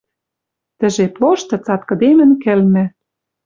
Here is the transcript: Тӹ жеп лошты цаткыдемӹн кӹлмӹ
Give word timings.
Тӹ 0.77 0.85
жеп 0.95 1.13
лошты 1.21 1.55
цаткыдемӹн 1.65 2.31
кӹлмӹ 2.43 2.85